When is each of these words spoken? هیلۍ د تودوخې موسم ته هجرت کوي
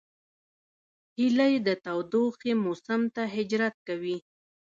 هیلۍ 1.17 1.53
د 1.67 1.69
تودوخې 1.85 2.51
موسم 2.65 3.01
ته 3.15 3.23
هجرت 3.35 3.75
کوي 3.87 4.17